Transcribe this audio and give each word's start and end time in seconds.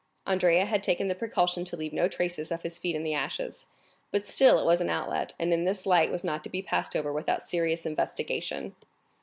Andrea 0.25 0.65
had 0.65 0.81
taken 0.81 1.09
the 1.09 1.13
precaution 1.13 1.63
to 1.63 1.77
leave 1.77 1.93
no 1.93 2.07
traces 2.07 2.51
of 2.51 2.63
his 2.63 2.79
feet 2.79 2.95
in 2.95 3.03
the 3.03 3.13
ashes, 3.13 3.67
but 4.09 4.27
still 4.27 4.57
it 4.57 4.65
was 4.65 4.81
an 4.81 4.89
outlet, 4.89 5.35
and 5.39 5.53
in 5.53 5.63
this 5.63 5.85
light 5.85 6.09
was 6.09 6.23
not 6.23 6.43
to 6.43 6.49
be 6.49 6.63
passed 6.63 6.95
over 6.95 7.13
without 7.13 7.43
serious 7.47 7.85
investigation. 7.85 8.75